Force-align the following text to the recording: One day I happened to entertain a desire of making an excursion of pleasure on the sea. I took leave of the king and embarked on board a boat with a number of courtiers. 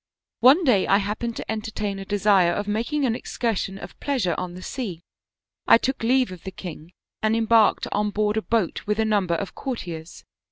One 0.39 0.63
day 0.63 0.87
I 0.87 0.97
happened 0.97 1.35
to 1.35 1.51
entertain 1.51 1.99
a 1.99 2.05
desire 2.05 2.53
of 2.53 2.67
making 2.67 3.05
an 3.05 3.13
excursion 3.13 3.77
of 3.77 3.99
pleasure 3.99 4.33
on 4.35 4.55
the 4.55 4.63
sea. 4.63 5.03
I 5.67 5.77
took 5.77 6.01
leave 6.01 6.31
of 6.31 6.43
the 6.43 6.49
king 6.49 6.93
and 7.21 7.35
embarked 7.35 7.85
on 7.91 8.09
board 8.09 8.35
a 8.35 8.41
boat 8.41 8.87
with 8.87 8.97
a 8.97 9.05
number 9.05 9.35
of 9.35 9.53
courtiers. 9.53 10.23